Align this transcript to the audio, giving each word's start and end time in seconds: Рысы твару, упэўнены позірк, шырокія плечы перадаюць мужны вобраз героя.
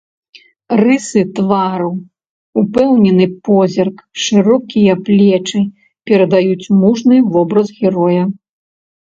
Рысы 0.79 1.21
твару, 1.39 1.89
упэўнены 2.61 3.25
позірк, 3.49 3.97
шырокія 4.23 4.93
плечы 5.11 5.59
перадаюць 6.11 6.71
мужны 6.81 7.15
вобраз 7.37 7.67
героя. 7.85 8.23